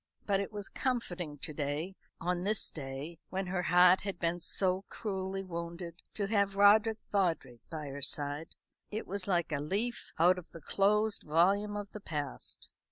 But 0.25 0.39
it 0.39 0.51
was 0.51 0.67
comforting 0.67 1.37
to 1.37 1.53
day 1.53 1.95
on 2.19 2.41
this 2.41 2.71
day 2.71 3.19
when 3.29 3.45
her 3.45 3.61
heart 3.61 4.01
had 4.01 4.17
been 4.17 4.39
so 4.41 4.81
cruelly 4.89 5.43
wounded 5.43 6.01
to 6.15 6.25
have 6.25 6.55
Roderick 6.55 6.97
Vawdrey 7.11 7.59
by 7.69 7.85
her 7.89 8.01
side. 8.01 8.55
It 8.89 9.05
was 9.05 9.27
like 9.27 9.51
a 9.51 9.59
leaf 9.59 10.11
out 10.17 10.39
of 10.39 10.49
the 10.53 10.61
closed 10.61 11.21
volume 11.21 11.77
of 11.77 11.91
the 11.91 11.99
past. 12.01 12.71